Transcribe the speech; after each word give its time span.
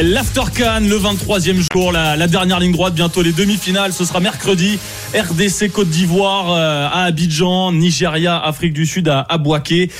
L'Aftercan, 0.00 0.80
le 0.80 0.96
23e 0.96 1.66
jour, 1.70 1.92
la, 1.92 2.26
dernière 2.26 2.58
ligne 2.60 2.72
droite, 2.72 2.94
bientôt 2.94 3.20
les 3.20 3.32
demi-finales, 3.32 3.92
ce 3.92 4.06
sera 4.06 4.20
mercredi. 4.20 4.78
RDC 5.14 5.70
Côte 5.70 5.90
d'Ivoire 5.90 6.50
euh, 6.50 6.88
à 6.90 7.04
Abidjan, 7.04 7.72
Nigeria, 7.72 8.38
Afrique 8.38 8.72
du 8.72 8.86
Sud 8.86 9.08
à 9.08 9.20
Abouaké. 9.20 9.90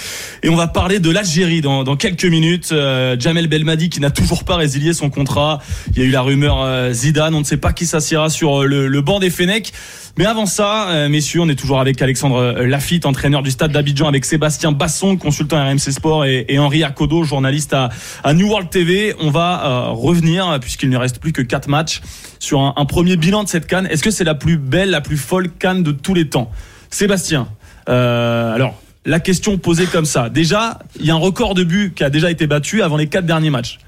Et 0.43 0.49
on 0.49 0.57
va 0.57 0.67
parler 0.67 0.99
de 0.99 1.11
l'Algérie 1.11 1.61
dans, 1.61 1.85
quelques 1.97 2.25
minutes. 2.25 2.71
Euh, 2.73 3.17
Jamel 3.19 3.49
Belmadi 3.49 3.91
qui 3.91 4.01
n'a 4.01 4.11
toujours 4.11 4.45
pas 4.45 4.57
résilié 4.57 4.95
son 4.95 5.11
contrat. 5.11 5.61
Il 5.95 5.99
y 5.99 6.03
a 6.03 6.09
eu 6.09 6.11
la 6.11 6.23
rumeur 6.23 6.63
euh, 6.63 6.91
Zidane, 6.95 7.35
on 7.35 7.41
ne 7.41 7.45
sait 7.45 7.59
pas 7.59 7.75
qui 7.75 7.85
s'assiera 7.85 8.31
sur 8.31 8.65
le, 8.65 8.89
le 8.89 9.01
banc 9.03 9.21
des 9.21 9.29
Fenech. 9.29 9.73
Mais 10.19 10.27
avant 10.27 10.45
ça, 10.45 10.91
euh, 10.91 11.09
messieurs, 11.09 11.41
on 11.41 11.49
est 11.49 11.55
toujours 11.55 11.81
avec 11.81 12.03
Alexandre 12.03 12.37
euh, 12.37 12.67
Lafitte, 12.67 13.07
entraîneur 13.07 13.43
du 13.43 13.51
stade 13.51 13.73
d'Abidjan, 13.73 14.09
avec 14.09 14.27
Sébastien 14.27 14.71
Basson, 14.71 15.17
consultant 15.17 15.57
RMC 15.57 15.79
Sport, 15.79 16.27
et, 16.27 16.45
et 16.51 16.59
Henri 16.59 16.85
Akodo, 16.85 17.25
journaliste 17.25 17.73
à, 17.73 17.89
à, 18.23 18.35
New 18.35 18.49
World 18.49 18.69
TV. 18.69 19.15
On 19.21 19.31
va 19.31 19.65
euh, 19.65 19.82
revenir, 19.89 20.59
puisqu'il 20.61 20.91
ne 20.91 20.97
reste 20.97 21.19
plus 21.19 21.33
que 21.33 21.43
quatre 21.43 21.69
matchs, 21.69 22.01
sur 22.39 22.61
un, 22.61 22.85
premier 22.85 23.17
bilan 23.17 23.45
de 23.45 23.49
cette 23.49 23.67
canne. 23.67 23.87
Est-ce 23.87 24.03
que 24.03 24.11
c'est 24.11 24.25
la 24.25 24.35
plus 24.35 24.57
belle, 24.57 24.91
la 24.91 25.01
plus 25.01 25.17
folle 25.17 25.51
canne 25.51 25.83
de 25.83 25.93
tous 25.93 26.15
les 26.15 26.29
temps? 26.29 26.51
Sébastien, 26.91 27.49
euh, 27.89 28.55
alors, 28.55 28.81
la 29.05 29.21
question 29.21 29.59
posée 29.59 29.87
comme 29.87 30.05
ça. 30.05 30.29
Déjà, 30.29 30.79
il 31.01 31.07
y 31.07 31.11
a 31.11 31.15
un 31.15 31.19
record 31.19 31.55
de 31.55 31.65
buts 31.65 31.93
qui 31.95 32.05
a 32.05 32.11
déjà 32.11 32.31
été 32.31 32.47
battu 32.47 32.83
avant 32.83 32.97
les 32.97 33.09
quatre 33.09 33.27
derniers 33.27 33.51
matchs 33.51 33.79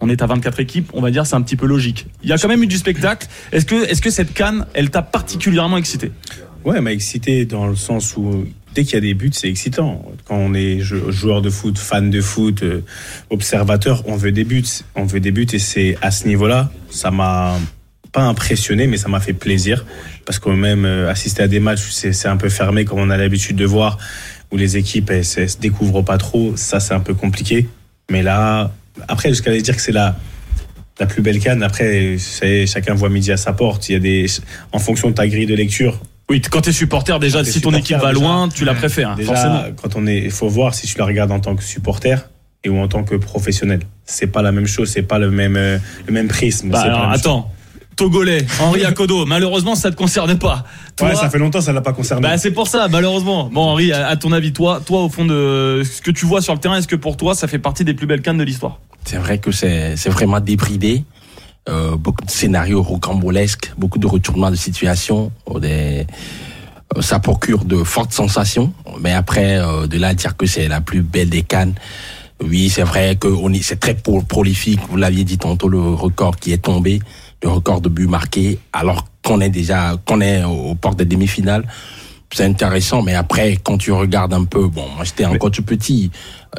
on 0.00 0.08
est 0.08 0.22
à 0.22 0.26
24 0.26 0.60
équipes, 0.60 0.90
on 0.94 1.00
va 1.00 1.10
dire 1.10 1.26
c'est 1.26 1.36
un 1.36 1.42
petit 1.42 1.56
peu 1.56 1.66
logique. 1.66 2.06
Il 2.22 2.28
y 2.28 2.32
a 2.32 2.38
quand 2.38 2.48
même 2.48 2.62
eu 2.62 2.66
du 2.66 2.78
spectacle. 2.78 3.28
Est-ce 3.52 3.66
que, 3.66 3.84
est-ce 3.88 4.00
que 4.00 4.10
cette 4.10 4.32
canne, 4.32 4.66
elle 4.74 4.90
t'a 4.90 5.02
particulièrement 5.02 5.76
excité? 5.76 6.12
Ouais, 6.64 6.76
elle 6.76 6.82
m'a 6.82 6.92
excité 6.92 7.44
dans 7.44 7.66
le 7.66 7.76
sens 7.76 8.16
où 8.16 8.46
dès 8.74 8.84
qu'il 8.84 8.94
y 8.94 8.96
a 8.96 9.00
des 9.00 9.14
buts, 9.14 9.30
c'est 9.32 9.48
excitant. 9.48 10.04
Quand 10.26 10.36
on 10.36 10.54
est 10.54 10.80
joueur 10.80 11.42
de 11.42 11.50
foot, 11.50 11.78
fan 11.78 12.10
de 12.10 12.20
foot, 12.20 12.62
euh, 12.62 12.82
observateur, 13.30 14.02
on 14.06 14.16
veut 14.16 14.32
des 14.32 14.44
buts. 14.44 14.64
On 14.94 15.04
veut 15.04 15.20
des 15.20 15.30
buts 15.30 15.46
et 15.52 15.58
c'est 15.58 15.96
à 16.02 16.10
ce 16.10 16.26
niveau-là, 16.26 16.70
ça 16.90 17.10
m'a 17.10 17.58
pas 18.12 18.22
impressionné, 18.22 18.86
mais 18.86 18.98
ça 18.98 19.08
m'a 19.08 19.20
fait 19.20 19.32
plaisir 19.32 19.86
parce 20.26 20.38
que 20.38 20.50
même 20.50 20.84
euh, 20.84 21.10
assister 21.10 21.42
à 21.42 21.48
des 21.48 21.60
matchs, 21.60 21.88
c'est 21.90 22.28
un 22.28 22.36
peu 22.36 22.48
fermé 22.48 22.84
comme 22.84 22.98
on 22.98 23.10
a 23.10 23.16
l'habitude 23.16 23.56
de 23.56 23.64
voir, 23.64 23.98
où 24.50 24.56
les 24.56 24.76
équipes 24.76 25.10
elles, 25.10 25.24
se 25.24 25.58
découvrent 25.58 26.02
pas 26.02 26.18
trop. 26.18 26.56
Ça, 26.56 26.78
c'est 26.78 26.94
un 26.94 27.00
peu 27.00 27.14
compliqué. 27.14 27.68
Mais 28.10 28.22
là, 28.22 28.72
après, 29.08 29.30
jusqu'à 29.30 29.50
aller 29.50 29.62
dire 29.62 29.74
que 29.74 29.82
c'est 29.82 29.92
la, 29.92 30.16
la 31.00 31.06
plus 31.06 31.22
belle 31.22 31.40
canne, 31.40 31.62
après, 31.62 32.16
chacun 32.66 32.94
voit 32.94 33.08
midi 33.08 33.32
à 33.32 33.36
sa 33.36 33.52
porte. 33.52 33.88
Il 33.88 33.92
y 33.92 33.96
a 33.96 33.98
des, 33.98 34.26
en 34.72 34.78
fonction 34.78 35.08
de 35.08 35.14
ta 35.14 35.26
grille 35.26 35.46
de 35.46 35.54
lecture. 35.54 35.98
Oui, 36.30 36.40
quand 36.40 36.62
tu 36.62 36.70
es 36.70 36.72
supporter, 36.72 37.18
déjà, 37.18 37.44
si 37.44 37.60
ton 37.60 37.72
équipe 37.72 37.98
va 37.98 38.12
déjà, 38.12 38.20
loin, 38.20 38.48
tu 38.48 38.64
la 38.64 38.74
préfères. 38.74 39.16
Déjà, 39.16 39.34
forcément. 39.34 39.64
quand 39.80 39.96
on 39.96 40.06
est, 40.06 40.18
il 40.18 40.30
faut 40.30 40.48
voir 40.48 40.74
si 40.74 40.86
tu 40.86 40.96
la 40.98 41.04
regardes 41.04 41.32
en 41.32 41.40
tant 41.40 41.56
que 41.56 41.62
supporter 41.62 42.28
et 42.64 42.68
ou 42.68 42.78
en 42.78 42.88
tant 42.88 43.04
que 43.04 43.16
professionnel. 43.16 43.80
C'est 44.04 44.28
pas 44.28 44.42
la 44.42 44.52
même 44.52 44.66
chose, 44.66 44.88
c'est 44.88 45.02
pas 45.02 45.18
le 45.18 45.30
même, 45.30 45.56
euh, 45.56 45.78
le 46.06 46.12
même 46.12 46.28
prisme. 46.28 46.70
Bah 46.70 46.82
alors, 46.82 47.10
attends. 47.10 47.42
Chose. 47.42 47.58
Togolais, 47.96 48.46
Henri 48.60 48.84
Akodo. 48.84 49.26
malheureusement, 49.26 49.74
ça 49.74 49.90
te 49.90 49.96
concerne 49.96 50.38
pas. 50.38 50.64
Toi, 50.96 51.08
ouais, 51.08 51.14
ça 51.14 51.28
fait 51.28 51.38
longtemps, 51.38 51.60
ça 51.60 51.72
l'a 51.72 51.82
pas 51.82 51.92
concerné. 51.92 52.22
Bah, 52.22 52.38
c'est 52.38 52.50
pour 52.50 52.66
ça, 52.66 52.88
malheureusement. 52.88 53.50
Bon, 53.52 53.62
Henri, 53.62 53.92
à, 53.92 54.08
à, 54.08 54.16
ton 54.16 54.32
avis, 54.32 54.52
toi, 54.52 54.80
toi, 54.84 55.02
au 55.02 55.08
fond 55.08 55.24
de 55.24 55.82
ce 55.84 56.00
que 56.00 56.10
tu 56.10 56.24
vois 56.24 56.40
sur 56.40 56.54
le 56.54 56.60
terrain, 56.60 56.78
est-ce 56.78 56.88
que 56.88 56.96
pour 56.96 57.16
toi, 57.16 57.34
ça 57.34 57.48
fait 57.48 57.58
partie 57.58 57.84
des 57.84 57.94
plus 57.94 58.06
belles 58.06 58.22
cannes 58.22 58.38
de 58.38 58.44
l'histoire? 58.44 58.78
C'est 59.04 59.18
vrai 59.18 59.38
que 59.38 59.50
c'est, 59.52 59.96
c'est 59.96 60.10
vraiment 60.10 60.40
débridé. 60.40 61.04
Euh, 61.68 61.96
beaucoup 61.96 62.24
de 62.24 62.30
scénarios 62.30 62.82
rocambolesques, 62.82 63.72
beaucoup 63.78 64.00
de 64.00 64.06
retournements 64.08 64.50
de 64.50 64.56
situation, 64.56 65.30
des, 65.60 66.06
euh, 66.96 67.02
ça 67.02 67.20
procure 67.20 67.64
de 67.64 67.84
fortes 67.84 68.12
sensations. 68.12 68.72
Mais 69.00 69.12
après, 69.12 69.58
euh, 69.58 69.86
de 69.86 69.96
là 69.96 70.08
à 70.08 70.14
dire 70.14 70.36
que 70.36 70.46
c'est 70.46 70.66
la 70.66 70.80
plus 70.80 71.02
belle 71.02 71.30
des 71.30 71.42
cannes, 71.42 71.74
oui, 72.42 72.68
c'est 72.68 72.82
vrai 72.82 73.16
que 73.16 73.28
c'est 73.62 73.78
très 73.78 73.94
prolifique. 73.94 74.80
Vous 74.90 74.96
l'aviez 74.96 75.22
dit 75.24 75.38
tantôt, 75.38 75.68
le 75.68 75.80
record 75.80 76.36
qui 76.36 76.52
est 76.52 76.58
tombé, 76.58 77.00
le 77.42 77.48
record 77.48 77.80
de 77.80 77.88
buts 77.88 78.08
marqués, 78.08 78.58
alors 78.72 79.06
qu'on 79.24 79.40
est 79.40 79.50
déjà, 79.50 79.96
qu'on 80.04 80.20
est 80.20 80.42
aux 80.42 80.74
portes 80.74 80.98
des 80.98 81.04
demi-finales. 81.04 81.64
C'est 82.32 82.44
intéressant, 82.44 83.02
mais 83.02 83.14
après, 83.14 83.58
quand 83.62 83.76
tu 83.76 83.92
regardes 83.92 84.32
un 84.32 84.44
peu, 84.44 84.66
bon, 84.66 84.86
moi 84.96 85.04
j'étais 85.04 85.26
encore 85.26 85.50
tout 85.50 85.62
petit, 85.62 86.10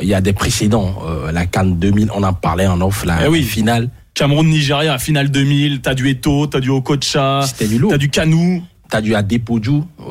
il 0.01 0.07
y 0.07 0.13
a 0.13 0.21
des 0.21 0.33
précédents. 0.33 0.95
Euh, 1.05 1.31
la 1.31 1.47
Cannes 1.47 1.77
2000, 1.79 2.11
on 2.15 2.23
en 2.23 2.33
parlait 2.33 2.67
en 2.67 2.79
off, 2.81 3.03
la 3.05 3.25
eh 3.25 3.27
oui. 3.27 3.43
finale. 3.43 3.89
Cameroun-Nigeria, 4.13 4.99
finale 4.99 5.29
2000, 5.31 5.81
t'as 5.81 5.93
du 5.95 6.09
Eto, 6.09 6.47
t'as 6.47 6.59
du 6.59 6.69
Okocha, 6.69 7.41
C'était 7.47 7.67
du 7.67 7.79
lourd. 7.79 7.91
t'as 7.91 7.97
du 7.97 8.09
Kanou. 8.09 8.63
T'as 8.89 9.01
du 9.01 9.15
Adepoju 9.15 9.71
euh, 10.01 10.03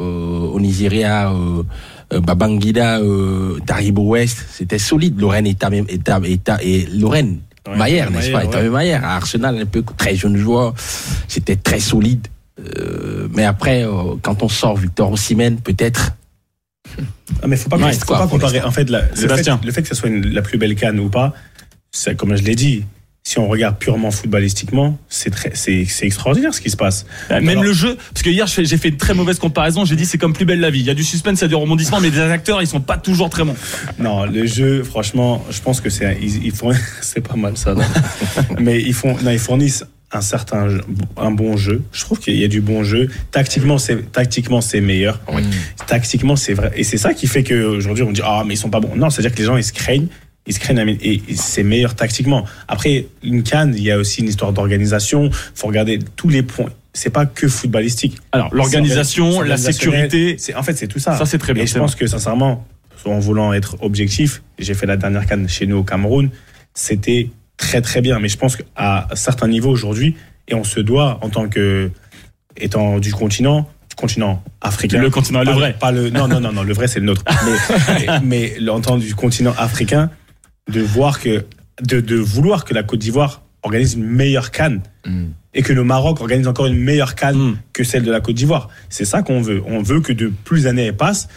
au 0.49 0.59
Nigeria, 0.59 1.31
euh, 1.31 1.63
euh, 2.13 2.21
Babangida, 2.21 2.99
euh, 2.99 3.61
Taribo 3.65 4.03
West. 4.03 4.45
C'était 4.51 4.79
solide. 4.79 5.21
Lorraine 5.21 5.47
et, 5.47 5.55
Tam, 5.55 5.73
et, 5.73 5.85
Tam, 5.99 6.25
et, 6.25 6.39
Tam, 6.39 6.59
et 6.61 6.87
Lorraine. 6.93 7.39
Ouais, 7.69 7.77
Maillère, 7.77 8.11
n'est-ce 8.11 8.33
pas? 8.33 8.45
Ouais. 8.45 8.69
Maillère, 8.69 9.05
à 9.05 9.15
Arsenal, 9.15 9.57
un 9.61 9.67
peu 9.67 9.85
très 9.97 10.17
jeune 10.17 10.37
joueur. 10.37 10.75
C'était 11.29 11.55
très 11.55 11.79
solide. 11.79 12.27
Euh, 12.59 13.29
mais 13.33 13.45
après, 13.45 13.85
euh, 13.85 14.17
quand 14.21 14.43
on 14.43 14.49
sort 14.49 14.77
Victor 14.77 15.13
Osimhen, 15.13 15.59
peut-être. 15.61 16.17
Ah, 17.41 17.47
mais 17.47 17.57
faut 17.57 17.69
pas, 17.69 17.77
Ouais, 17.77 17.93
faut 17.93 18.05
quoi, 18.07 18.19
pas 18.19 18.27
comparer. 18.27 18.63
En 18.63 18.73
fait, 18.73 18.91
la- 18.91 19.03
le, 19.03 19.07
fait, 19.15 19.17
Sébastien. 19.17 19.61
le 19.65 19.71
fait 19.71 19.83
que 19.83 19.89
ce 19.89 19.95
soit 19.95 20.09
une- 20.09 20.27
la 20.27 20.43
plus 20.43 20.59
belle 20.59 20.75
canne 20.75 20.99
ou 20.99 21.09
pas, 21.09 21.33
c'est 21.93 22.17
comme 22.17 22.35
je 22.35 22.43
l'ai 22.43 22.57
dit. 22.57 22.85
Si 23.25 23.39
on 23.39 23.47
regarde 23.47 23.79
purement 23.79 24.11
footballistiquement, 24.11 24.99
c'est 25.09 25.31
très, 25.31 25.53
c'est, 25.55 25.85
c'est 25.85 26.07
extraordinaire 26.07 26.53
ce 26.53 26.61
qui 26.61 26.71
se 26.71 26.77
passe. 26.77 27.07
Bah, 27.29 27.41
Même 27.41 27.51
Alors- 27.51 27.63
le 27.65 27.73
jeu, 27.73 27.97
parce 28.13 28.23
que 28.23 28.31
hier 28.31 28.47
j'ai 28.49 28.77
fait 28.77 28.89
une 28.89 28.97
très 28.97 29.15
mauvaise 29.15 29.39
comparaison, 29.39 29.85
j'ai 29.85 29.95
dit 29.95 30.07
c'est 30.07 30.19
comme 30.19 30.33
plus 30.33 30.45
belle 30.45 30.59
la 30.59 30.71
vie. 30.71 30.81
Il 30.81 30.87
y 30.87 30.91
a 30.91 30.95
du 30.95 31.05
suspense, 31.05 31.39
il 31.39 31.43
y 31.43 31.45
a 31.45 31.49
du 31.49 31.55
rebondissement, 31.55 32.01
mais 32.01 32.11
des 32.11 32.19
acteurs 32.19 32.61
ils 32.63 32.67
sont 32.67 32.81
pas 32.81 32.97
toujours 32.99 33.31
très 33.31 33.45
bons. 33.45 33.55
Non, 34.01 34.25
le 34.27 34.45
jeu, 34.47 34.83
franchement, 34.83 35.45
je 35.51 35.61
pense 35.61 35.81
que 35.81 35.89
c'est, 35.89 36.19
ils, 36.21 36.47
ils 36.47 36.51
font, 36.53 36.73
c'est 37.01 37.21
pas 37.21 37.37
mal 37.37 37.57
ça. 37.57 37.75
non 37.75 37.83
Mais 38.59 38.83
ils 38.83 38.95
font, 38.95 39.17
non, 39.23 39.31
ils 39.31 39.39
fournissent 39.39 39.85
un 40.11 40.21
certain, 40.21 40.67
un 41.17 41.31
bon 41.31 41.57
jeu. 41.57 41.81
Je 41.93 42.01
trouve 42.01 42.19
qu'il 42.19 42.37
y 42.37 42.45
a 42.45 42.49
du 42.49 42.61
bon 42.61 42.83
jeu. 42.83 43.09
Tactiquement, 43.31 43.79
c'est, 43.79 44.11
tactiquement, 44.11 44.61
c'est 44.61 44.81
meilleur. 44.81 45.21
Tactiquement, 45.87 46.35
c'est 46.37 46.53
vrai. 46.55 46.73
Et 46.75 46.83
c'est 46.85 46.99
ça 46.99 47.15
qui 47.15 47.29
fait 47.29 47.45
qu'aujourd'hui, 47.45 48.03
on 48.03 48.11
dit, 48.13 48.21
ah, 48.25 48.43
mais 48.45 48.55
ils 48.55 48.59
sont 48.59 48.69
pas 48.69 48.81
bons. 48.81 48.95
Non, 48.97 49.09
c'est-à-dire 49.11 49.33
que 49.33 49.39
les 49.39 49.45
gens, 49.45 49.57
ils 49.57 49.65
se 49.65 49.73
craignent. 49.73 50.09
Ils 50.47 50.55
se 50.55 50.61
et 51.05 51.23
c'est 51.37 51.63
meilleur 51.63 51.95
tactiquement. 51.95 52.45
Après, 52.67 53.07
une 53.23 53.45
canne, 53.45 53.75
il 53.77 53.83
y 53.85 53.93
a 53.93 53.99
aussi 53.99 54.23
une 54.23 54.29
histoire 54.29 54.53
d'organisation. 54.53 55.31
faut 55.55 55.69
regarder 55.69 56.01
tous 56.17 56.29
les 56.29 56.43
points. 56.43 56.71
C'est 56.95 57.11
pas 57.11 57.27
que 57.27 57.47
footballistique. 57.49 58.19
Alors 58.33 58.53
l'organisation, 58.53 59.41
la 59.41 59.57
sécurité, 59.57 60.37
C'est, 60.39 60.55
en 60.55 60.63
fait, 60.63 60.75
c'est 60.75 60.89
tout 60.89 60.99
ça. 60.99 61.17
ça 61.17 61.27
c'est 61.27 61.39
très 61.39 61.55
bien. 61.55 61.63
Et 61.63 61.67
je 61.67 61.79
pense 61.79 61.95
que 61.95 62.07
sincèrement, 62.07 62.67
en 63.05 63.19
voulant 63.21 63.53
être 63.53 63.77
objectif, 63.83 64.43
j'ai 64.59 64.75
fait 64.75 64.87
la 64.87 64.97
dernière 64.97 65.27
canne 65.27 65.49
chez 65.49 65.67
nous 65.67 65.77
au 65.77 65.85
Cameroun, 65.85 66.31
c'était 66.75 67.31
très 67.57 67.81
très 67.81 68.01
bien. 68.01 68.19
Mais 68.19 68.29
je 68.29 68.37
pense 68.37 68.57
qu'à 68.57 69.09
certains 69.15 69.49
niveaux 69.49 69.71
aujourd'hui, 69.71 70.17
et 70.49 70.55
on 70.55 70.65
se 70.65 70.81
doit 70.81 71.19
en 71.23 71.31
tant 71.31 71.49
que 71.49 71.91
étant 72.57 72.99
du 72.99 73.13
continent, 73.13 73.71
continent 73.95 74.43
africain. 74.61 75.01
Le 75.01 75.11
continent, 75.11 75.41
le 75.41 75.47
pas 75.47 75.53
vrai. 75.53 75.77
Pas 75.79 75.93
le, 75.93 76.11
non, 76.11 76.27
non, 76.27 76.41
non, 76.41 76.53
non, 76.53 76.63
le 76.63 76.75
vrai 76.75 76.89
c'est 76.89 77.01
le 77.01 77.07
nôtre. 77.07 77.23
Mais, 77.45 78.07
mais, 78.23 78.55
mais 78.61 78.69
en 78.71 78.81
tant 78.81 78.99
du 78.99 79.15
continent 79.15 79.55
africain, 79.57 80.11
de 80.71 80.81
voir 80.81 81.21
que, 81.21 81.45
de, 81.83 82.01
de 82.01 82.17
vouloir 82.17 82.65
que 82.65 82.75
la 82.75 82.83
Côte 82.83 83.01
d'Ivoire 83.01 83.43
organise 83.63 83.95
une 83.95 84.05
meilleure 84.05 84.51
canne 84.51 84.81
et 85.55 85.63
que 85.63 85.73
le 85.73 85.85
Maroc 85.85 86.21
organise 86.21 86.47
encore 86.49 86.67
une 86.67 86.79
meilleure 86.79 87.15
canne 87.15 87.37
Mm. 87.37 87.57
que 87.73 87.85
celle 87.85 88.03
de 88.05 88.11
la 88.11 88.21
Côte 88.21 88.37
d'Ivoire. 88.37 88.69
C'est 88.89 89.05
ça 89.05 89.23
qu'on 89.23 89.41
veut. 89.41 89.63
On 89.67 89.83
veut 89.83 90.01
que 90.01 90.13
de 90.13 90.33
plus 90.45 90.65
d'années 90.65 90.93
passent, 90.93 91.29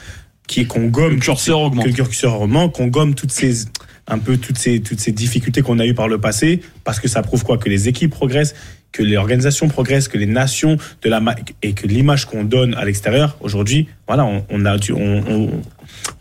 qui 0.48 0.66
qu'on 0.68 0.88
gomme 0.88 1.16
Le 1.16 1.20
curseur 1.20 1.58
ces- 1.58 1.64
augmente. 1.64 1.86
que 1.86 1.90
le 1.90 1.96
curseur 1.96 2.40
augmente, 2.42 2.74
qu'on 2.74 2.88
gomme 2.88 3.16
toutes 3.16 3.32
ces 3.32 3.66
un 4.08 4.20
peu 4.20 4.38
toutes 4.38 4.60
ces 4.60 4.82
toutes 4.82 5.00
ces 5.00 5.12
difficultés 5.12 5.64
qu'on 5.64 5.80
a 5.80 5.86
eues 5.88 5.96
par 5.96 6.08
le 6.08 6.20
passé, 6.20 6.62
parce 6.84 7.00
que 7.00 7.08
ça 7.08 7.24
prouve 7.24 7.44
quoi? 7.44 7.58
Que 7.58 7.70
les 7.70 7.88
équipes 7.88 8.12
progressent, 8.12 8.54
que 8.92 9.02
les 9.02 9.18
organisations 9.18 9.68
progressent, 9.68 10.08
que 10.08 10.20
les 10.20 10.28
nations 10.28 10.78
de 11.02 11.10
la 11.10 11.20
et 11.64 11.74
que 11.74 11.88
l'image 11.88 12.26
qu'on 12.26 12.44
donne 12.44 12.76
à 12.76 12.86
l'extérieur 12.86 13.36
aujourd'hui, 13.42 13.88
voilà, 14.08 14.24
on, 14.26 14.46
on 14.52 14.66
a 14.68 14.78
on, 14.92 15.50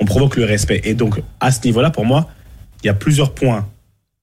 on 0.00 0.04
provoque 0.06 0.36
le 0.36 0.44
respect. 0.46 0.80
Et 0.84 0.94
donc 0.94 1.20
à 1.40 1.52
ce 1.52 1.60
niveau-là, 1.66 1.90
pour 1.90 2.06
moi, 2.06 2.30
il 2.84 2.88
y 2.88 2.90
a 2.90 2.94
plusieurs 2.94 3.32
points 3.32 3.66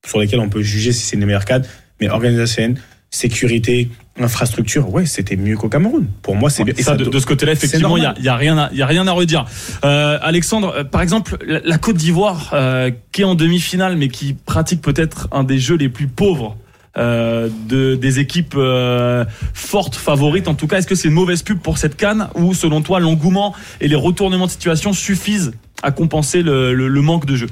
sur 0.05 0.19
lesquels 0.19 0.39
on 0.39 0.49
peut 0.49 0.61
juger 0.61 0.91
si 0.93 1.03
c'est 1.03 1.15
une 1.15 1.25
meilleure 1.25 1.45
cadre, 1.45 1.67
mais 1.99 2.09
organisationnelle, 2.09 2.79
sécurité, 3.09 3.89
infrastructure, 4.19 4.89
ouais, 4.93 5.05
c'était 5.05 5.35
mieux 5.35 5.57
qu'au 5.57 5.67
Cameroun. 5.69 6.07
Pour 6.21 6.35
moi, 6.35 6.49
c'est 6.49 6.63
bien. 6.63 6.73
Et 6.77 6.83
Ça, 6.83 6.95
de, 6.95 7.19
ce 7.19 7.25
côté-là, 7.25 7.51
effectivement, 7.53 7.97
il 7.97 8.03
y 8.03 8.05
a, 8.05 8.13
y 8.19 8.29
a 8.29 8.35
rien, 8.35 8.57
à, 8.57 8.69
il 8.71 8.77
y 8.77 8.81
a 8.81 8.85
rien 8.85 9.05
à 9.07 9.11
redire. 9.11 9.45
Euh, 9.83 10.17
Alexandre, 10.21 10.73
euh, 10.77 10.83
par 10.83 11.01
exemple, 11.01 11.37
la, 11.45 11.59
la 11.63 11.77
Côte 11.77 11.97
d'Ivoire, 11.97 12.51
euh, 12.53 12.91
qui 13.11 13.21
est 13.21 13.25
en 13.25 13.35
demi-finale, 13.35 13.95
mais 13.97 14.07
qui 14.09 14.33
pratique 14.33 14.81
peut-être 14.81 15.27
un 15.31 15.43
des 15.43 15.59
jeux 15.59 15.75
les 15.75 15.89
plus 15.89 16.07
pauvres 16.07 16.55
euh, 16.97 17.49
de, 17.67 17.95
des 17.95 18.19
équipes 18.19 18.55
euh, 18.57 19.25
fortes, 19.53 19.95
favorites. 19.95 20.47
En 20.47 20.53
tout 20.55 20.67
cas, 20.67 20.77
est-ce 20.79 20.87
que 20.87 20.95
c'est 20.95 21.07
une 21.07 21.13
mauvaise 21.13 21.41
pub 21.43 21.59
pour 21.59 21.77
cette 21.77 21.95
canne 21.97 22.27
ou, 22.35 22.53
selon 22.53 22.81
toi, 22.81 22.99
l'engouement 22.99 23.53
et 23.81 23.87
les 23.87 23.95
retournements 23.95 24.45
de 24.47 24.51
situation 24.51 24.93
suffisent 24.93 25.51
à 25.83 25.91
compenser 25.91 26.43
le, 26.43 26.73
le- 26.73 26.87
le 26.87 27.01
manque 27.01 27.25
de 27.25 27.35
jeu? 27.35 27.47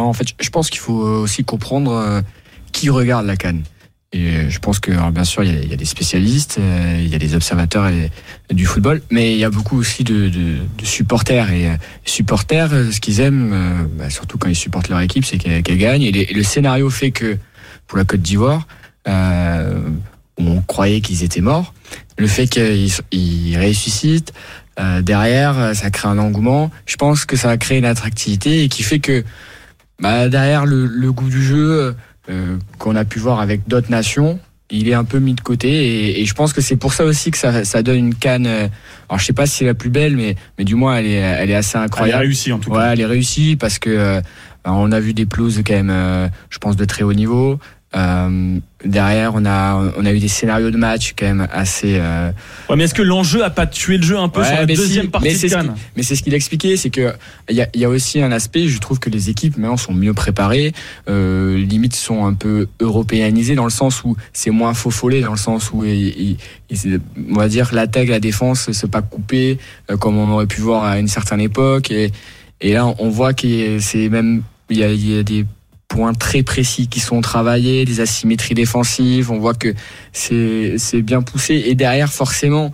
En 0.00 0.12
fait, 0.12 0.28
je 0.40 0.50
pense 0.50 0.70
qu'il 0.70 0.80
faut 0.80 0.92
aussi 0.92 1.44
comprendre 1.44 1.92
euh, 1.92 2.20
qui 2.72 2.90
regarde 2.90 3.26
la 3.26 3.36
Cannes. 3.36 3.62
Et 4.12 4.48
je 4.48 4.58
pense 4.60 4.78
que, 4.78 4.92
bien 5.10 5.24
sûr, 5.24 5.42
il 5.42 5.66
y, 5.66 5.70
a, 5.70 5.74
a 5.74 5.76
des 5.76 5.84
spécialistes, 5.84 6.58
euh, 6.60 7.00
il 7.00 7.08
y 7.08 7.16
a 7.16 7.18
des 7.18 7.34
observateurs 7.34 7.90
du 8.48 8.64
football, 8.64 9.02
mais 9.10 9.32
il 9.32 9.38
y 9.38 9.44
a 9.44 9.50
beaucoup 9.50 9.76
aussi 9.76 10.04
de, 10.04 10.30
supporters. 10.84 11.50
Et 11.50 11.66
euh, 11.66 11.74
supporters, 12.04 12.70
ce 12.92 13.00
qu'ils 13.00 13.18
aiment, 13.18 13.88
bah, 13.98 14.10
surtout 14.10 14.38
quand 14.38 14.48
ils 14.48 14.54
supportent 14.54 14.88
leur 14.88 15.00
équipe, 15.00 15.24
c'est 15.24 15.36
qu'elle 15.36 15.64
qu'elle 15.64 15.78
gagne. 15.78 16.02
Et, 16.02 16.30
et 16.30 16.32
le 16.32 16.42
scénario 16.44 16.90
fait 16.90 17.10
que, 17.10 17.38
pour 17.88 17.98
la 17.98 18.04
Côte 18.04 18.22
d'Ivoire, 18.22 18.68
on 19.06 20.60
croyait 20.62 21.00
qu'ils 21.00 21.24
étaient 21.24 21.40
morts, 21.40 21.74
le 22.16 22.28
fait 22.28 22.46
qu'ils 22.46 22.92
ils 23.10 23.58
ressuscitent, 23.58 24.32
derrière, 25.02 25.74
ça 25.74 25.90
crée 25.90 26.08
un 26.08 26.18
engouement. 26.18 26.70
Je 26.86 26.94
pense 26.94 27.24
que 27.24 27.36
ça 27.36 27.48
va 27.48 27.56
créer 27.56 27.78
une 27.78 27.84
attractivité 27.84 28.62
et 28.62 28.68
qui 28.68 28.84
fait 28.84 29.00
que 29.00 29.24
bah, 30.00 30.28
derrière 30.28 30.66
le, 30.66 30.86
le 30.86 31.12
goût 31.12 31.28
du 31.28 31.42
jeu 31.42 31.94
euh, 32.30 32.56
qu'on 32.78 32.96
a 32.96 33.04
pu 33.04 33.18
voir 33.18 33.40
avec 33.40 33.68
d'autres 33.68 33.90
nations, 33.90 34.38
il 34.70 34.88
est 34.88 34.94
un 34.94 35.04
peu 35.04 35.18
mis 35.18 35.34
de 35.34 35.40
côté 35.40 35.68
et, 35.70 36.20
et 36.22 36.24
je 36.24 36.34
pense 36.34 36.52
que 36.52 36.60
c'est 36.60 36.76
pour 36.76 36.94
ça 36.94 37.04
aussi 37.04 37.30
que 37.30 37.38
ça, 37.38 37.64
ça 37.64 37.82
donne 37.82 37.98
une 37.98 38.14
canne. 38.14 38.46
euh, 38.46 38.68
alors 39.08 39.18
je 39.20 39.24
sais 39.26 39.32
pas 39.34 39.46
si 39.46 39.58
c'est 39.58 39.64
la 39.66 39.74
plus 39.74 39.90
belle, 39.90 40.16
mais 40.16 40.36
mais 40.58 40.64
du 40.64 40.74
moins 40.74 40.96
elle 40.96 41.06
est 41.06 41.14
elle 41.16 41.50
est 41.50 41.54
assez 41.54 41.76
Elle 41.76 41.82
a 41.82 41.84
incroyable. 41.84 42.22
réussi 42.24 42.50
en 42.52 42.58
tout 42.58 42.70
cas. 42.70 42.76
Ouais, 42.78 42.92
elle 42.92 43.00
est 43.00 43.06
réussie 43.06 43.56
parce 43.56 43.78
que 43.78 43.90
euh, 43.90 44.20
on 44.64 44.90
a 44.92 45.00
vu 45.00 45.12
des 45.12 45.26
pelouses 45.26 45.62
quand 45.66 45.74
même, 45.74 45.90
euh, 45.90 46.28
je 46.50 46.58
pense 46.58 46.76
de 46.76 46.84
très 46.86 47.02
haut 47.04 47.12
niveau. 47.12 47.58
Euh, 47.96 48.58
derrière, 48.84 49.32
on 49.34 49.44
a 49.46 49.92
on 49.96 50.04
a 50.04 50.12
eu 50.12 50.18
des 50.18 50.28
scénarios 50.28 50.70
de 50.72 50.76
match 50.76 51.14
quand 51.16 51.26
même 51.26 51.46
assez. 51.52 51.96
euh, 52.00 52.30
Ouais, 52.68 52.74
mais 52.76 52.84
est-ce 52.84 52.94
que 52.94 53.02
l'enjeu 53.02 53.44
a 53.44 53.50
pas 53.50 53.66
tué 53.66 53.98
le 53.98 54.02
jeu 54.02 54.18
un 54.18 54.28
peu 54.28 54.40
Ouais, 54.40 54.46
sur 54.48 54.56
la 54.56 54.66
deuxième 54.66 55.04
si, 55.04 55.10
partie 55.10 55.28
mais 55.28 55.34
de 55.34 55.38
c'est 55.38 55.48
ce 55.48 55.54
Cannes 55.54 55.74
Mais 55.96 56.02
c'est 56.02 56.16
ce 56.16 56.22
qu'il 56.24 56.34
expliquait, 56.34 56.76
c'est 56.76 56.90
que 56.90 57.12
il 57.48 57.54
y 57.56 57.62
a, 57.62 57.68
y 57.74 57.84
a 57.84 57.88
aussi 57.88 58.20
un 58.20 58.32
aspect. 58.32 58.66
Je 58.66 58.78
trouve 58.80 58.98
que 58.98 59.10
les 59.10 59.30
équipes 59.30 59.56
maintenant 59.56 59.76
sont 59.76 59.94
mieux 59.94 60.12
préparées, 60.12 60.72
euh, 61.08 61.56
limite 61.56 61.94
sont 61.94 62.26
un 62.26 62.34
peu 62.34 62.66
européanisées 62.80 63.54
dans 63.54 63.64
le 63.64 63.70
sens 63.70 64.02
où 64.04 64.16
c'est 64.32 64.50
moins 64.50 64.74
faux 64.74 64.90
follet, 64.90 65.20
dans 65.20 65.30
le 65.32 65.36
sens 65.38 65.70
où 65.72 65.84
il- 65.84 66.36
il- 66.70 67.00
on 67.30 67.34
va 67.36 67.48
dire 67.48 67.72
l'attaque, 67.72 68.08
la 68.08 68.18
défense, 68.20 68.70
c'est 68.72 68.90
pas 68.90 69.02
coupé 69.02 69.58
euh, 69.90 69.96
comme 69.96 70.18
on 70.18 70.28
aurait 70.32 70.46
pu 70.48 70.60
voir 70.60 70.82
à 70.84 70.98
une 70.98 71.08
certaine 71.08 71.40
époque. 71.40 71.90
Et, 71.92 72.10
et 72.60 72.72
là, 72.72 72.86
on 72.98 73.08
voit 73.08 73.34
que 73.34 73.78
c'est 73.78 74.08
même 74.08 74.42
il 74.70 74.78
y 74.78 74.82
a, 74.82 74.88
il 74.90 75.10
y 75.14 75.18
a 75.18 75.22
des 75.22 75.44
points 75.94 76.12
très 76.12 76.42
précis 76.42 76.88
qui 76.88 76.98
sont 76.98 77.20
travaillés, 77.20 77.84
des 77.84 78.00
asymétries 78.00 78.54
défensives. 78.54 79.30
On 79.30 79.38
voit 79.38 79.54
que 79.54 79.72
c'est 80.12 81.02
bien 81.02 81.22
poussé. 81.22 81.62
Et 81.66 81.76
derrière, 81.76 82.12
forcément, 82.12 82.72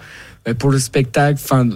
euh, 0.49 0.55
pour 0.55 0.71
le 0.71 0.79
spectacle, 0.79 1.39
enfin 1.43 1.69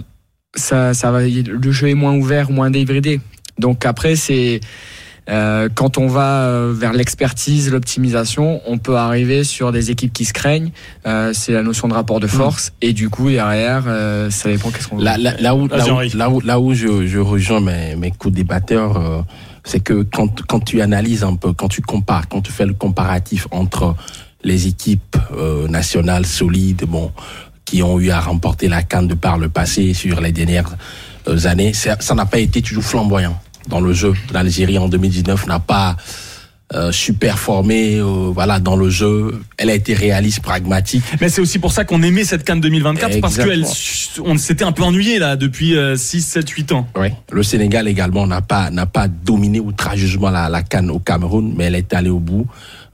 ça, 0.55 0.95
ça 0.95 1.11
va, 1.11 1.21
le 1.21 1.71
jeu 1.71 1.89
est 1.89 1.93
moins 1.93 2.15
ouvert, 2.15 2.49
moins 2.49 2.71
débridé. 2.71 3.19
Donc 3.59 3.85
après, 3.85 4.15
c'est 4.15 4.59
euh, 5.29 5.69
quand 5.73 5.97
on 5.97 6.07
va 6.07 6.43
euh, 6.43 6.73
vers 6.75 6.93
l'expertise, 6.93 7.71
l'optimisation, 7.71 8.61
on 8.67 8.77
peut 8.77 8.95
arriver 8.95 9.43
sur 9.43 9.71
des 9.71 9.91
équipes 9.91 10.13
qui 10.13 10.25
se 10.25 10.33
craignent. 10.33 10.71
Euh, 11.07 11.31
c'est 11.33 11.51
la 11.51 11.63
notion 11.63 11.87
de 11.87 11.93
rapport 11.93 12.19
de 12.19 12.27
force. 12.27 12.73
Et 12.81 12.93
du 12.93 13.09
coup, 13.09 13.29
derrière, 13.29 13.83
euh, 13.87 14.29
ça 14.29 14.49
dépend 14.49 14.69
qu'est-ce 14.69 14.87
qu'on 14.87 14.99
Là, 14.99 15.17
là, 15.17 15.33
là 15.39 15.55
où, 15.55 15.67
là, 15.67 15.85
où, 15.87 16.17
là 16.17 16.29
où, 16.29 16.41
là 16.41 16.59
où 16.59 16.73
je, 16.73 17.07
je 17.07 17.19
rejoins 17.19 17.59
mes, 17.59 17.95
mes 17.95 18.11
co-débatteurs, 18.11 18.97
euh, 18.97 19.21
c'est 19.63 19.79
que 19.79 20.03
quand, 20.03 20.45
quand 20.47 20.59
tu 20.59 20.81
analyses 20.81 21.23
un 21.23 21.35
peu, 21.35 21.53
quand 21.53 21.69
tu 21.69 21.81
compares, 21.81 22.27
quand 22.27 22.41
tu 22.41 22.51
fais 22.51 22.67
le 22.67 22.73
comparatif 22.73 23.47
entre 23.51 23.95
les 24.43 24.67
équipes 24.67 25.17
euh, 25.35 25.67
nationales 25.67 26.27
solides, 26.27 26.83
bon, 26.87 27.11
qui 27.65 27.81
ont 27.81 27.99
eu 27.99 28.11
à 28.11 28.19
remporter 28.19 28.67
la 28.67 28.83
canne 28.83 29.07
de 29.07 29.15
par 29.15 29.39
le 29.39 29.49
passé 29.49 29.95
sur 29.95 30.21
les 30.21 30.31
dernières 30.31 30.75
années, 31.45 31.73
ça 31.73 31.97
ça 31.99 32.13
n'a 32.13 32.27
pas 32.27 32.37
été 32.37 32.61
toujours 32.61 32.83
flamboyant 32.83 33.39
dans 33.67 33.81
le 33.81 33.93
jeu. 33.93 34.13
L'Algérie 34.33 34.77
en 34.77 34.87
2019 34.87 35.47
n'a 35.47 35.59
pas 35.59 35.95
euh, 36.73 36.91
super 36.91 37.37
formé, 37.37 37.97
euh, 37.97 38.31
voilà, 38.33 38.59
dans 38.59 38.75
le 38.75 38.89
jeu. 38.89 39.41
Elle 39.57 39.69
a 39.69 39.75
été 39.75 39.93
réaliste, 39.93 40.41
pragmatique. 40.41 41.03
Mais 41.21 41.29
c'est 41.29 41.41
aussi 41.41 41.59
pour 41.59 41.71
ça 41.71 41.85
qu'on 41.85 42.01
aimait 42.01 42.23
cette 42.23 42.43
Cannes 42.43 42.61
2024 42.61 43.21
parce 43.21 43.37
Exactement. 43.37 44.25
qu'on 44.29 44.37
s'était 44.37 44.63
un 44.63 44.71
peu 44.71 44.83
ennuyé 44.83 45.19
là 45.19 45.35
depuis 45.35 45.75
6, 45.95 46.21
7, 46.21 46.49
8 46.49 46.71
ans. 46.71 46.87
Oui. 46.97 47.09
Le 47.31 47.43
Sénégal 47.43 47.87
également 47.87 48.25
n'a 48.25 48.41
pas 48.41 48.71
n'a 48.71 48.85
pas 48.85 49.07
dominé 49.07 49.59
outrageusement 49.59 50.31
la, 50.31 50.49
la 50.49 50.63
canne 50.63 50.89
au 50.89 50.99
Cameroun, 50.99 51.53
mais 51.55 51.65
elle 51.65 51.75
est 51.75 51.93
allée 51.93 52.09
au 52.09 52.19
bout. 52.19 52.47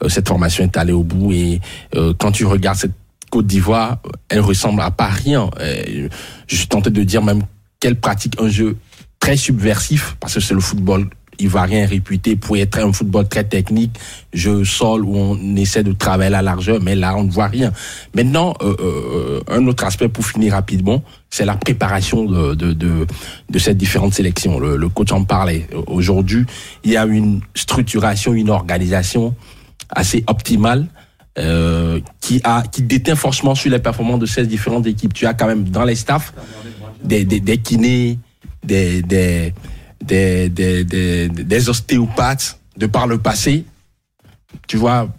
Euh, 0.04 0.10
cette 0.10 0.28
formation 0.28 0.64
est 0.64 0.78
allée 0.78 0.94
au 0.94 1.04
bout 1.04 1.32
et 1.32 1.62
euh, 1.96 2.14
quand 2.18 2.32
tu 2.32 2.46
regardes 2.46 2.78
cette 2.78 2.94
Côte 3.30 3.48
d'Ivoire, 3.48 4.00
euh, 4.06 4.10
elle 4.30 4.42
ressemble 4.42 4.82
à 4.82 4.92
pas 4.92 5.08
rien. 5.08 5.50
Euh, 5.60 6.10
je 6.48 6.56
suis 6.56 6.68
tenté 6.68 6.90
de 6.90 7.04
dire 7.04 7.24
même 7.24 7.44
qu'elle 7.80 7.96
pratique 7.96 8.36
un 8.40 8.50
jeu 8.50 8.78
très 9.22 9.38
subversif 9.38 10.18
parce 10.20 10.34
que 10.34 10.42
c'est 10.42 10.54
le 10.54 10.60
football 10.60 11.08
ivoirien 11.40 11.88
réputé 11.88 12.36
pour 12.36 12.58
être 12.58 12.78
un 12.80 12.92
football 12.92 13.28
très 13.28 13.44
technique, 13.44 13.98
jeu 14.34 14.66
sol 14.66 15.06
où 15.06 15.16
on 15.16 15.56
essaie 15.56 15.84
de 15.84 15.94
travailler 15.94 16.30
la 16.30 16.42
largeur, 16.42 16.80
mais 16.82 16.96
là 16.96 17.16
on 17.16 17.24
ne 17.24 17.32
voit 17.32 17.48
rien. 17.48 17.72
Maintenant, 18.14 18.54
euh, 18.62 18.76
euh, 18.80 19.42
un 19.48 19.66
autre 19.68 19.86
aspect 19.86 20.10
pour 20.10 20.26
finir 20.26 20.54
rapidement, 20.54 21.02
c'est 21.30 21.46
la 21.46 21.56
préparation 21.56 22.26
de, 22.26 22.54
de, 22.54 22.74
de, 22.74 23.08
de 23.50 23.60
cette 23.60 23.78
différentes 23.78 24.14
sélections. 24.14 24.60
Le, 24.60 24.76
le 24.76 24.90
coach 24.90 25.12
en 25.12 25.24
parlait. 25.24 25.68
Aujourd'hui, 25.88 26.46
il 26.84 26.92
y 26.92 26.98
a 26.98 27.06
une 27.06 27.42
structuration, 27.56 28.34
une 28.34 28.50
organisation 28.50 29.34
assez 29.90 30.24
optimale 30.28 30.88
euh, 31.40 32.00
qui 32.20 32.42
a 32.44 32.64
qui 32.64 32.82
déteint 32.84 33.16
forcément 33.16 33.56
sur 33.56 33.72
les 33.72 33.80
performances 33.80 34.20
de 34.20 34.26
ces 34.26 34.46
différentes 34.46 34.86
équipes. 34.86 35.14
Tu 35.14 35.26
as 35.26 35.34
quand 35.34 35.48
même 35.48 35.64
dans 35.70 35.86
les 35.86 35.96
staffs 35.96 36.34
des, 37.04 37.24
des, 37.26 37.40
des 37.40 37.58
kinés, 37.58 38.20
des, 38.64 39.02
des, 39.02 39.54
des, 40.04 40.50
des, 40.50 41.30
des, 41.30 41.70
ostéopathes 41.70 42.60
de 42.78 42.86
par 42.86 43.08
le 43.08 43.18
passé. 43.18 43.66
Tu 44.68 44.78
vois, 44.78 45.10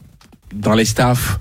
dans 0.54 0.74
les 0.74 0.84
staffs, 0.84 1.38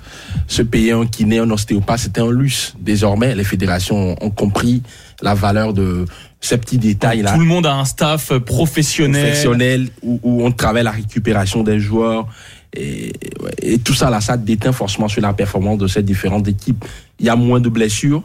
se 0.48 0.62
payer 0.62 0.92
un 0.94 1.06
kiné, 1.06 1.40
un 1.40 1.50
ostéopathe, 1.50 2.00
c'était 2.00 2.22
un 2.22 2.32
luxe. 2.32 2.74
Désormais, 2.80 3.36
les 3.36 3.44
fédérations 3.44 4.16
ont 4.22 4.30
compris 4.30 4.82
la 5.22 5.34
valeur 5.34 5.74
de 5.74 6.06
ces 6.40 6.58
petits 6.58 6.80
détails-là 6.80 7.34
Tout 7.34 7.40
le 7.40 7.46
monde 7.46 7.68
a 7.68 7.76
un 7.76 7.86
staff 7.86 8.38
professionnel. 8.40 9.28
professionnel 9.28 9.90
où, 10.02 10.20
où 10.24 10.44
on 10.46 10.52
travaille 10.52 10.84
la 10.84 10.92
récupération 10.92 11.64
des 11.64 11.80
joueurs 11.80 12.28
et 12.74 13.80
tout 13.84 13.94
ça 13.94 14.10
là 14.10 14.22
ça 14.22 14.38
déteint 14.38 14.72
forcément 14.72 15.10
sur 15.10 15.22
la 15.22 15.34
performance 15.34 15.78
de 15.78 15.88
ces 15.88 16.04
différentes 16.04 16.48
équipes 16.48 16.86
il 17.20 17.26
y 17.26 17.30
a 17.30 17.36
moins 17.36 17.60
de 17.60 17.68
blessures 17.68 18.24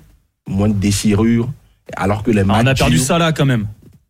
moins 0.49 0.69
de 0.69 0.75
déchirures 0.75 1.49
alors 1.95 2.23
que 2.23 2.31
les 2.31 2.41
Ah, 2.41 2.61
on 2.63 2.67
a 2.67 2.75
perdu 2.75 2.99
là 3.19 3.33
quand 3.33 3.47
même. 3.47 3.67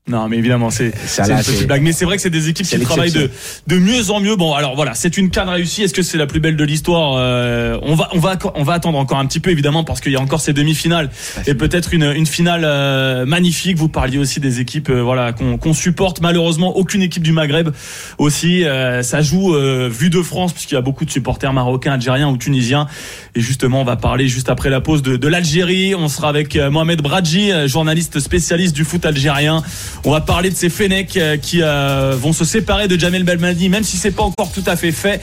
Non, 0.08 0.28
mais 0.28 0.36
évidemment, 0.38 0.70
c'est 0.70 0.92
une 1.18 1.36
petite 1.36 1.66
blague. 1.66 1.82
Mais 1.82 1.90
c'est 1.90 2.04
vrai 2.04 2.14
que 2.14 2.22
c'est 2.22 2.30
des 2.30 2.48
équipes 2.48 2.64
qui 2.64 2.78
travaillent 2.78 3.10
de, 3.10 3.28
de 3.66 3.78
mieux 3.78 4.10
en 4.10 4.20
mieux. 4.20 4.36
Bon, 4.36 4.54
alors 4.54 4.76
voilà, 4.76 4.94
c'est 4.94 5.16
une 5.16 5.30
canne 5.30 5.48
réussie. 5.48 5.82
Est-ce 5.82 5.94
que 5.94 6.02
c'est 6.02 6.16
la 6.16 6.28
plus 6.28 6.38
belle 6.38 6.54
de 6.54 6.62
l'histoire 6.62 7.16
Euh, 7.18 7.76
On 7.82 7.96
va, 7.96 8.08
on 8.12 8.20
va, 8.20 8.38
on 8.54 8.62
va 8.62 8.74
attendre 8.74 8.98
encore 8.98 9.18
un 9.18 9.26
petit 9.26 9.40
peu 9.40 9.50
évidemment 9.50 9.82
parce 9.82 10.00
qu'il 10.00 10.12
y 10.12 10.16
a 10.16 10.20
encore 10.20 10.40
ces 10.40 10.52
demi-finales 10.52 11.10
et 11.48 11.54
peut-être 11.54 11.92
une, 11.92 12.04
une 12.04 12.26
finale 12.26 12.62
euh, 12.64 13.26
magnifique. 13.26 13.76
Vous 13.78 13.88
parliez 13.88 14.18
aussi 14.18 14.38
des 14.38 14.60
équipes, 14.60 14.90
euh, 14.90 15.02
voilà, 15.02 15.32
qu'on 15.32 15.58
qu'on 15.58 15.74
supporte. 15.74 16.20
Malheureusement, 16.20 16.76
aucune 16.76 17.02
équipe 17.02 17.24
du 17.24 17.32
Maghreb 17.32 17.70
aussi. 18.18 18.62
Euh, 18.64 19.02
ça 19.02 19.22
joue 19.22 19.56
euh, 19.56 19.88
vue 19.92 20.10
de 20.10 20.22
France 20.22 20.52
puisqu'il 20.52 20.74
y 20.76 20.78
a 20.78 20.82
beaucoup 20.82 21.04
de 21.04 21.10
supporters 21.10 21.52
marocains, 21.52 21.94
algériens 21.94 22.28
ou 22.28 22.36
tunisiens. 22.36 22.86
Et 23.34 23.40
justement, 23.40 23.80
on 23.80 23.84
va 23.84 23.96
parler 23.96 24.28
juste 24.28 24.50
après 24.50 24.70
la 24.70 24.80
pause 24.80 25.02
de, 25.02 25.16
de 25.16 25.26
l'Algérie. 25.26 25.96
On 25.96 26.06
sera 26.06 26.28
avec 26.28 26.54
Mohamed 26.54 27.02
Bradji, 27.02 27.50
journaliste 27.66 28.20
spécialiste 28.20 28.76
du 28.76 28.84
foot 28.84 29.04
algérien. 29.04 29.64
On 30.04 30.10
va 30.10 30.20
parler 30.20 30.50
de 30.50 30.54
ces 30.54 30.68
Fenech 30.68 31.16
euh, 31.16 31.36
qui 31.36 31.62
euh, 31.62 32.16
vont 32.16 32.32
se 32.32 32.44
séparer 32.44 32.88
de 32.88 32.98
Jamel 32.98 33.24
Belmadi, 33.24 33.68
même 33.68 33.84
si 33.84 33.96
c'est 33.96 34.10
pas 34.10 34.22
encore 34.22 34.52
tout 34.52 34.64
à 34.66 34.76
fait 34.76 34.92
fait. 34.92 35.20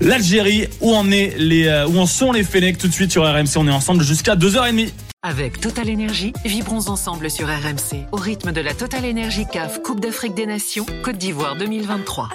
L'Algérie, 0.00 0.68
où 0.80 0.94
en 0.94 1.10
est 1.10 1.34
les, 1.38 1.66
euh, 1.66 1.86
où 1.86 1.98
en 1.98 2.06
sont 2.06 2.32
les 2.32 2.44
Fenech 2.44 2.78
tout 2.78 2.88
de 2.88 2.92
suite 2.92 3.12
sur 3.12 3.22
RMC. 3.24 3.56
On 3.56 3.66
est 3.68 3.72
ensemble 3.72 4.02
jusqu'à 4.02 4.34
2h30. 4.34 4.92
Avec 5.22 5.60
Total 5.60 5.88
Énergie, 5.88 6.32
vibrons 6.44 6.88
ensemble 6.88 7.30
sur 7.30 7.48
RMC 7.48 8.06
au 8.12 8.16
rythme 8.16 8.52
de 8.52 8.60
la 8.60 8.74
Total 8.74 9.04
Énergie 9.04 9.44
CAF 9.50 9.82
Coupe 9.82 10.00
d'Afrique 10.00 10.34
des 10.34 10.46
Nations 10.46 10.86
Côte 11.02 11.18
d'Ivoire 11.18 11.56
2023. 11.56 12.28